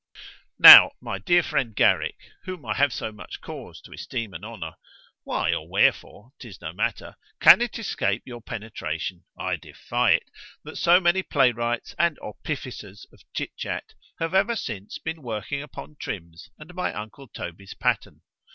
[0.57, 5.53] Now, my dear friend Garrick, whom I have so much cause to esteem and honour—(why,
[5.53, 11.93] or wherefore, 'tis no matter)—can it escape your penetration—I defy it—that so many play wrights,
[11.99, 17.27] and opificers of chit chat have ever since been working upon Trim's and my uncle
[17.27, 18.23] Toby's pattern.